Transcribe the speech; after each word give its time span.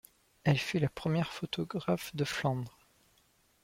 Elle 0.45 0.57
fut 0.57 0.79
la 0.79 0.89
première 0.89 1.31
photographe 1.31 2.15
de 2.15 2.25
Flandres. 2.25 2.87